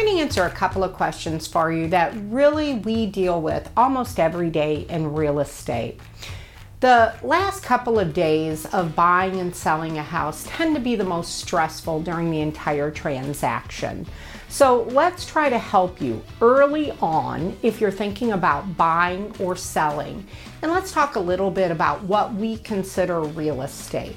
[0.00, 4.18] going to answer a couple of questions for you that really we deal with almost
[4.18, 6.00] every day in real estate.
[6.80, 11.04] The last couple of days of buying and selling a house tend to be the
[11.04, 14.06] most stressful during the entire transaction.
[14.48, 20.26] So let's try to help you early on if you're thinking about buying or selling.
[20.62, 24.16] And let's talk a little bit about what we consider real estate.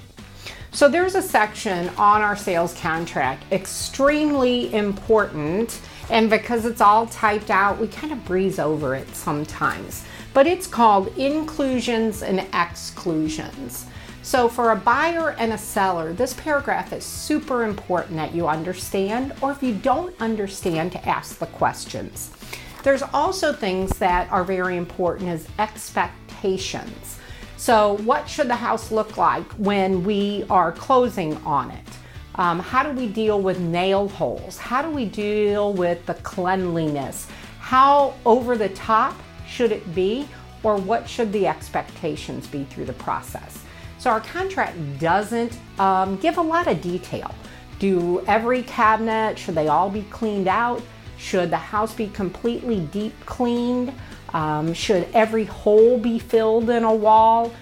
[0.73, 5.79] So there's a section on our sales contract, extremely important,
[6.09, 10.03] and because it's all typed out, we kind of breeze over it sometimes
[10.34, 13.85] but it's called inclusions and exclusions.
[14.23, 19.34] So for a buyer and a seller, this paragraph is super important that you understand,
[19.41, 22.31] or if you don't understand, to ask the questions.
[22.84, 27.20] There's also things that are very important as expectations.
[27.63, 31.88] So what should the house look like when we are closing on it?
[32.35, 34.58] Um, how do we deal with nail holes?
[34.58, 37.26] How do we deal with the cleanliness?
[37.59, 39.15] How over the top
[39.48, 40.27] should it be,
[40.62, 43.63] or what should the expectations be through the process?
[43.98, 47.34] So our contract doesn't um, give a lot of detail.
[47.80, 50.82] Do every cabinet, should they all be cleaned out?
[51.18, 53.93] Should the house be completely deep cleaned?
[54.34, 57.53] Um, should every hole be filled in a wall?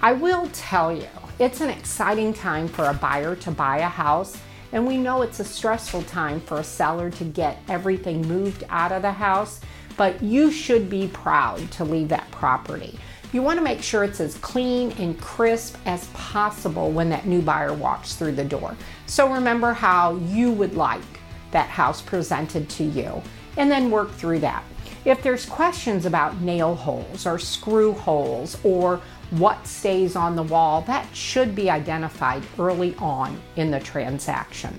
[0.00, 4.36] I will tell you, it's an exciting time for a buyer to buy a house,
[4.72, 8.92] and we know it's a stressful time for a seller to get everything moved out
[8.92, 9.60] of the house
[9.96, 12.98] but you should be proud to leave that property.
[13.32, 17.40] You want to make sure it's as clean and crisp as possible when that new
[17.40, 18.76] buyer walks through the door.
[19.06, 21.02] So remember how you would like
[21.50, 23.22] that house presented to you
[23.56, 24.64] and then work through that.
[25.04, 30.82] If there's questions about nail holes or screw holes or what stays on the wall,
[30.82, 34.78] that should be identified early on in the transaction.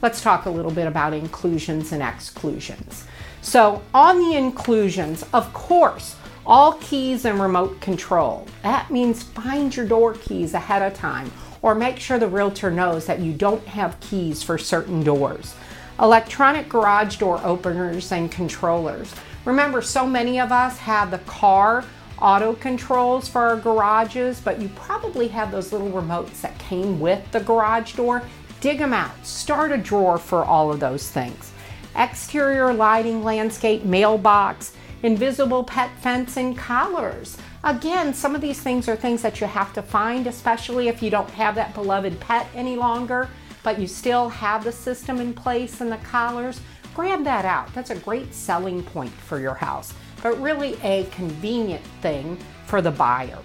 [0.00, 3.04] Let's talk a little bit about inclusions and exclusions.
[3.42, 6.14] So on the inclusions, of course,
[6.46, 8.46] all keys and remote control.
[8.62, 11.30] That means find your door keys ahead of time
[11.60, 15.54] or make sure the realtor knows that you don't have keys for certain doors.
[16.00, 19.14] Electronic garage door openers and controllers.
[19.44, 21.84] Remember, so many of us have the car
[22.20, 27.30] auto controls for our garages, but you probably have those little remotes that came with
[27.30, 28.22] the garage door.
[28.60, 29.24] Dig them out.
[29.24, 31.52] Start a drawer for all of those things
[31.96, 34.72] exterior lighting, landscape, mailbox,
[35.02, 37.36] invisible pet fence, and collars.
[37.64, 41.10] Again, some of these things are things that you have to find, especially if you
[41.10, 43.28] don't have that beloved pet any longer,
[43.64, 46.60] but you still have the system in place and the collars.
[46.98, 47.72] Grab that out.
[47.74, 52.36] That's a great selling point for your house, but really a convenient thing
[52.66, 53.38] for the buyer.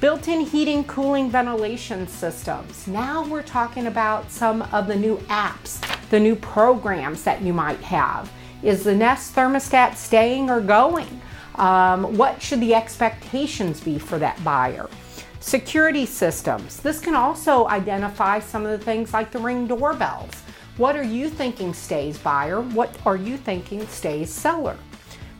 [0.00, 2.88] Built-in heating, cooling, ventilation systems.
[2.88, 5.78] Now we're talking about some of the new apps
[6.10, 8.28] the new programs that you might have.
[8.64, 11.20] Is the Nest thermostat staying or going?
[11.54, 14.90] Um, what should the expectations be for that buyer?
[15.38, 16.78] Security systems.
[16.78, 20.41] This can also identify some of the things like the ring doorbells.
[20.78, 22.62] What are you thinking stays buyer?
[22.62, 24.78] What are you thinking stays seller?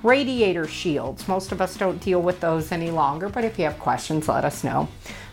[0.02, 1.26] Radiator shields.
[1.26, 4.44] Most of us don't deal with those any longer, but if you have questions, let
[4.44, 4.88] us know.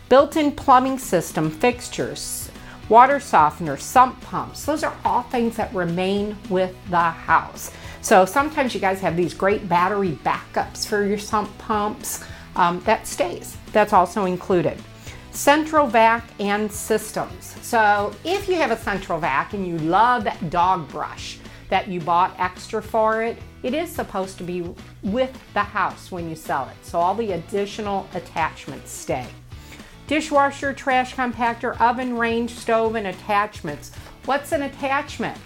[0.08, 2.50] Built-in plumbing system fixtures,
[2.88, 4.64] water softeners, sump pumps.
[4.64, 7.70] Those are all things that remain with the house.
[8.00, 12.24] So sometimes you guys have these great battery backups for your sump pumps.
[12.56, 13.54] Um, that stays.
[13.72, 14.78] That's also included.
[15.40, 17.56] Central vac and systems.
[17.62, 21.38] So if you have a central vac and you love that dog brush
[21.70, 26.28] that you bought extra for it, it is supposed to be with the house when
[26.28, 26.76] you sell it.
[26.82, 29.26] So all the additional attachments stay
[30.06, 33.92] dishwasher, trash compactor, oven, range, stove, and attachments.
[34.26, 35.38] What's an attachment?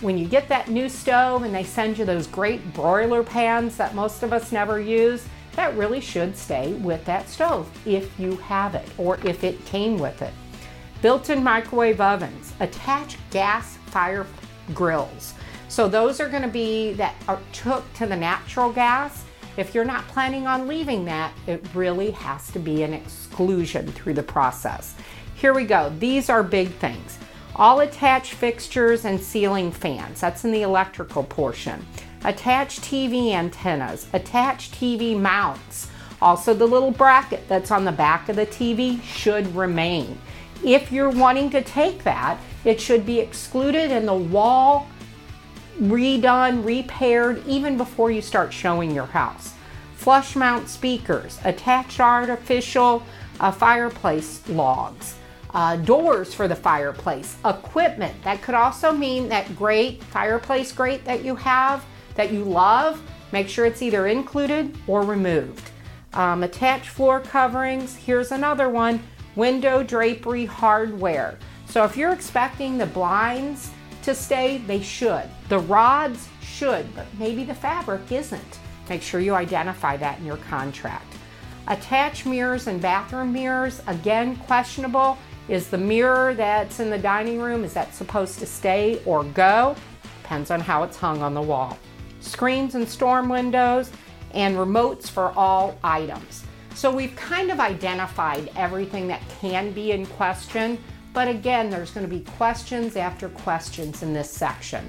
[0.00, 3.94] When you get that new stove and they send you those great broiler pans that
[3.94, 5.24] most of us never use,
[5.56, 9.98] that really should stay with that stove if you have it or if it came
[9.98, 10.32] with it.
[11.02, 14.26] Built-in microwave ovens, attached gas fire
[14.74, 15.34] grills.
[15.68, 19.24] So those are gonna be that are took to the natural gas
[19.56, 24.12] if you're not planning on leaving that, it really has to be an exclusion through
[24.12, 24.94] the process.
[25.34, 25.90] Here we go.
[25.98, 27.18] These are big things.
[27.54, 30.20] All attached fixtures and ceiling fans.
[30.20, 31.86] That's in the electrical portion.
[32.24, 35.88] Attached TV antennas, attached TV mounts.
[36.20, 40.18] Also the little bracket that's on the back of the TV should remain.
[40.64, 44.88] If you're wanting to take that, it should be excluded and the wall
[45.80, 49.52] redone, repaired, even before you start showing your house.
[49.94, 53.02] Flush mount speakers, attached artificial
[53.40, 55.16] uh, fireplace logs,
[55.52, 58.14] uh, doors for the fireplace, equipment.
[58.22, 61.84] That could also mean that great fireplace grate that you have
[62.16, 63.00] that you love.
[63.32, 65.70] Make sure it's either included or removed.
[66.14, 67.96] Um, attached floor coverings.
[67.96, 69.02] Here's another one
[69.34, 71.38] window drapery hardware.
[71.66, 73.70] So if you're expecting the blinds
[74.02, 75.24] to stay, they should.
[75.48, 78.58] The rods should, but maybe the fabric isn't.
[78.88, 81.12] Make sure you identify that in your contract.
[81.68, 85.18] Attached mirrors and bathroom mirrors, again, questionable.
[85.48, 89.74] Is the mirror that's in the dining room, is that supposed to stay or go?
[90.22, 91.76] Depends on how it's hung on the wall.
[92.20, 93.90] Screens and storm windows
[94.32, 96.44] and remotes for all items.
[96.74, 100.78] So we've kind of identified everything that can be in question,
[101.14, 104.86] but again, there's going to be questions after questions in this section.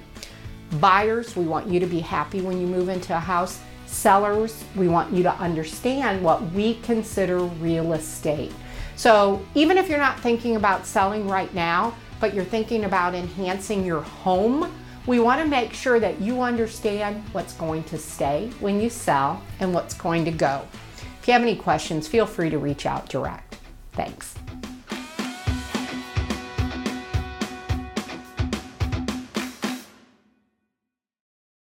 [0.82, 3.62] Buyers, we want you to be happy when you move into a house.
[3.86, 8.52] Sellers, we want you to understand what we consider real estate.
[8.98, 13.86] So even if you're not thinking about selling right now, but you're thinking about enhancing
[13.86, 14.70] your home,
[15.08, 19.42] we want to make sure that you understand what's going to stay when you sell
[19.62, 20.68] and what's going to go.
[21.22, 23.58] If you have any questions, feel free to reach out direct.
[23.94, 24.36] Thanks.